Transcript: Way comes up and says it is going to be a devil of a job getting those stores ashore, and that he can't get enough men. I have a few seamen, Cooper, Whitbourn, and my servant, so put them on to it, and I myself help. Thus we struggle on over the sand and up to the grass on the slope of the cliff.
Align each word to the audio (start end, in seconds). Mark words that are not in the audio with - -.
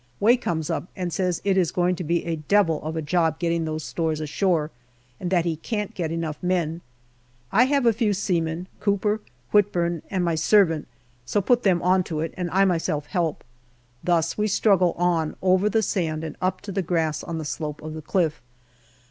Way 0.19 0.35
comes 0.35 0.71
up 0.71 0.85
and 0.95 1.13
says 1.13 1.43
it 1.43 1.57
is 1.57 1.69
going 1.69 1.95
to 1.97 2.03
be 2.03 2.25
a 2.25 2.37
devil 2.37 2.81
of 2.83 2.95
a 2.95 3.03
job 3.03 3.37
getting 3.37 3.65
those 3.65 3.83
stores 3.83 4.19
ashore, 4.19 4.71
and 5.19 5.29
that 5.29 5.45
he 5.45 5.57
can't 5.57 5.93
get 5.93 6.11
enough 6.11 6.41
men. 6.41 6.81
I 7.51 7.65
have 7.65 7.85
a 7.85 7.93
few 7.93 8.11
seamen, 8.13 8.65
Cooper, 8.79 9.21
Whitbourn, 9.53 10.01
and 10.09 10.25
my 10.25 10.33
servant, 10.33 10.87
so 11.23 11.39
put 11.39 11.61
them 11.61 11.83
on 11.83 12.03
to 12.05 12.19
it, 12.21 12.33
and 12.35 12.49
I 12.49 12.65
myself 12.65 13.05
help. 13.05 13.43
Thus 14.03 14.39
we 14.39 14.47
struggle 14.47 14.93
on 14.97 15.35
over 15.39 15.69
the 15.69 15.83
sand 15.83 16.23
and 16.23 16.35
up 16.41 16.61
to 16.61 16.71
the 16.71 16.81
grass 16.81 17.23
on 17.23 17.37
the 17.37 17.45
slope 17.45 17.79
of 17.83 17.93
the 17.93 18.01
cliff. 18.01 18.41